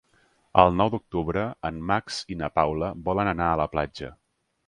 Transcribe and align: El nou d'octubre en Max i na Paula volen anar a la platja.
El 0.61 0.71
nou 0.77 0.87
d'octubre 0.93 1.43
en 1.69 1.77
Max 1.91 2.17
i 2.35 2.39
na 2.41 2.49
Paula 2.57 2.91
volen 3.09 3.31
anar 3.35 3.51
a 3.51 3.61
la 3.65 3.71
platja. 3.75 4.13